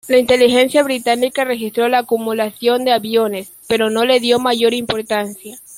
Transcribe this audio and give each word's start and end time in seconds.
La 0.07 0.17
inteligencia 0.17 0.81
británica 0.81 1.43
registró 1.45 1.87
la 1.87 1.99
acumulación 1.99 2.83
de 2.83 2.91
aviones, 2.91 3.53
pero 3.67 3.91
no 3.91 4.03
le 4.03 4.19
dio 4.19 4.39
mayor 4.39 4.73
importancia. 4.73 5.59